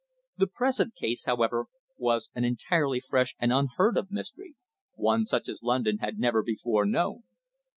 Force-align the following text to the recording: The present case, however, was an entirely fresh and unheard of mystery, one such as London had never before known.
The 0.35 0.47
present 0.47 0.95
case, 0.95 1.25
however, 1.25 1.67
was 1.95 2.31
an 2.33 2.43
entirely 2.43 2.99
fresh 3.01 3.35
and 3.37 3.53
unheard 3.53 3.97
of 3.97 4.09
mystery, 4.09 4.55
one 4.95 5.27
such 5.27 5.47
as 5.47 5.61
London 5.61 5.99
had 5.99 6.17
never 6.17 6.41
before 6.41 6.87
known. 6.87 7.21